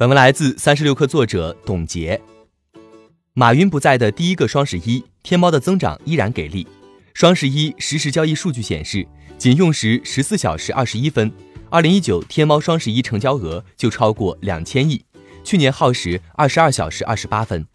[0.00, 2.18] 本文来自三十六氪作者董洁。
[3.34, 6.66] 马云不在的第一个双十一，天猫的增长依然给力。
[7.12, 11.30] 双十一实时交易数据显示，仅用时十四小时二十一分，
[11.68, 15.04] 二零一九天猫双十一成交额就超过两千亿，
[15.44, 17.66] 去年耗时二十二小时二十八分。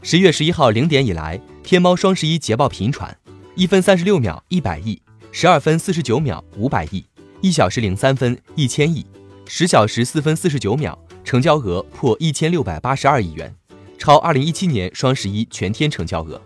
[0.00, 3.14] 十月十一号零点以来，天猫双十一捷报频传：
[3.54, 7.04] 一分三十六秒一百亿，十二分四十九秒五百亿，
[7.42, 9.04] 一小时零三分一千亿，
[9.46, 10.98] 十小时四分四十九秒。
[11.24, 13.54] 成交额破一千六百八十二亿元，
[13.98, 16.40] 超二零一七年双十一全天成交额。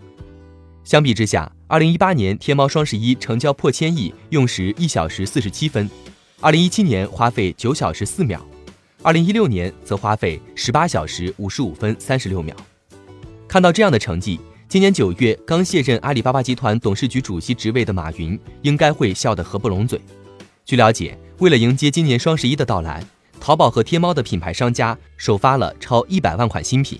[0.83, 5.87] 相比之下，二零一八年天猫双十一成交破千亿，用时一小时四十七分；
[6.39, 8.45] 二零一七年花费九小时四秒，
[9.01, 12.55] 二零一六年则花费十八小时五十五分三十六秒。
[13.47, 19.99] 看到这样的成绩，今年九月刚卸任阿里巴巴集团董事局主席职位的马云，应该会笑得合不拢嘴。
[20.65, 23.03] 据了解，为了迎接今年双十一的到来。
[23.45, 26.99] 淘宝和天猫的品牌商家首发了超一百万款新品。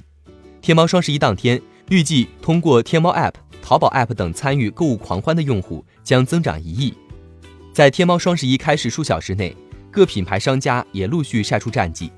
[0.61, 6.93] 天猫双十一当天，预计通过天猫 App、淘宝 App 等参与购物狂欢的用户将增长一亿。
[7.73, 9.57] 在天猫双十一开始数小时内，
[9.89, 12.11] 各品牌商家也陆续晒出战绩。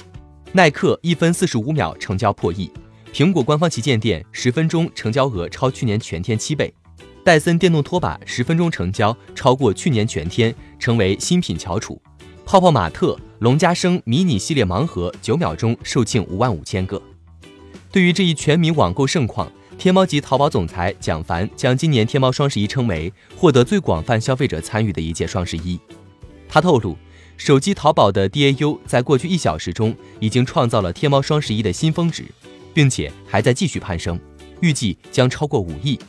[0.51, 2.69] 耐克一分四十五秒成交破亿，
[3.13, 6.73] 苹果官方旗舰店十分钟成交额超去年全天七倍，
[7.23, 12.01] 戴森电动拖把十分钟成交超过去年全天，成为新品翘楚。
[12.47, 17.01] 泡泡玛特、龙家生迷你系列盲盒九秒钟售罄五万五千个。
[17.91, 25.77] 对于这一全民网购盛况，天猫及淘宝总裁蒋凡将今年天猫双十一称为获得最广泛消费者参与的一届双十一。
[26.47, 26.95] 他透露，
[27.35, 32.23] 手机淘宝的 DAU 在过去一小时中已经创造了天猫双十一的新峰值，
[32.73, 34.17] 并且还在继续攀升，
[34.61, 35.99] 预计将超过五亿。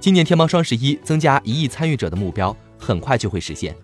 [0.00, 3.76] 今年天猫双十一增加一亿参与者的目标很快就会实现。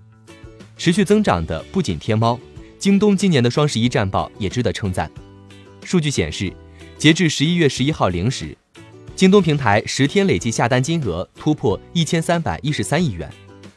[0.76, 2.38] 持续增长的不仅天猫，
[2.78, 5.10] 京东今年的双十一战报也值得称赞。
[5.84, 6.52] 数据显示，
[6.98, 8.56] 截至十一月十一号零时，
[9.14, 13.30] 京东平台十天累计下单金额突破一千三百一十三亿元，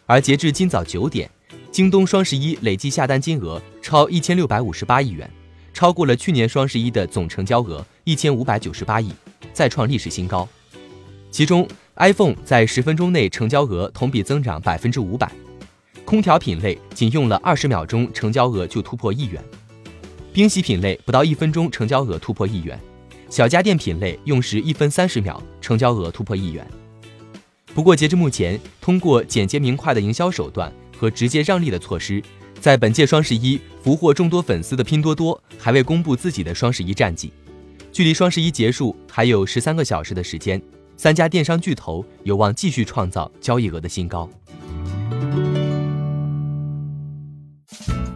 [0.05, 1.29] 而截至今早九点，
[1.71, 5.29] 京东双十一累计下单金额超一千六百五十八亿元，
[5.73, 9.13] 超过了去年双十一的总成交额一千五百九十八亿，
[9.53, 10.47] 再创历史新高。
[11.29, 15.31] 其中，iPhone 在十分钟内成交额同比增长百分之五百。
[16.07, 19.41] 空调品类仅用了二十秒钟，成交额就突破亿元；
[20.31, 22.77] 冰洗品类不到一分钟，成交额突破亿元；
[23.29, 26.65] 小家电品类用时一分三十秒，成交额突破亿元。
[27.75, 32.23] 不过，截至目前，通过简洁明快的营销手段和直接让利的措施，
[32.61, 37.33] 在本届双十一俘获众多粉丝的拼多多还未公布自己的双十一战绩。
[37.91, 40.61] 距离双十一结束还有十三个小时的时间，
[40.95, 44.29] 三家电商巨头有望继续创造交易额的新高。